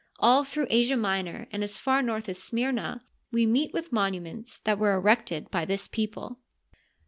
[0.17, 4.79] All through Asia Minor and as far north as Smyrna we meet with monuments that
[4.79, 6.39] were erected by this people.